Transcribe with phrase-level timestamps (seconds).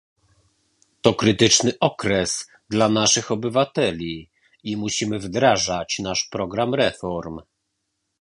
[1.01, 4.29] To krytyczny okres dla naszych obywateli
[4.63, 7.39] i musimy wdrażać nasz program reform